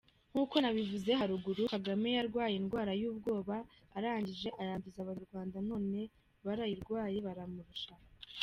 [0.31, 3.55] Nkuko nabivuze haruguru, Kagame yarwaye indwara y’ubwoba
[3.97, 6.01] arangije ayanduza abanyarwanda none
[6.45, 7.93] barayirwaye baramurusha.